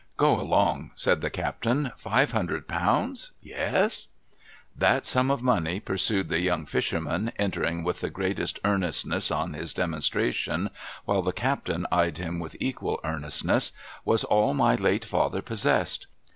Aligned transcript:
'Go 0.27 0.39
along,' 0.41 0.89
said 0.95 1.21
the 1.21 1.29
captain.' 1.29 1.91
Five 1.95 2.31
hundred 2.31 2.67
pounds? 2.67 3.33
Yes?' 3.39 4.07
'That 4.75 5.05
sum 5.05 5.29
of 5.29 5.43
money,' 5.43 5.79
pursued 5.79 6.27
the 6.27 6.41
young 6.41 6.65
fisherman, 6.65 7.31
entering 7.37 7.83
with 7.83 8.01
the 8.01 8.09
greatest 8.09 8.57
earnestness 8.65 9.29
on 9.29 9.53
his 9.53 9.75
demonstration, 9.75 10.71
while 11.05 11.21
the 11.21 11.31
captain 11.31 11.85
eyed 11.91 12.17
him 12.17 12.39
with 12.39 12.57
equal 12.59 12.99
earnestness,' 13.03 13.73
was 14.03 14.23
all 14.23 14.55
my 14.55 14.73
late 14.73 15.05
father 15.05 15.43
possessed. 15.43 16.07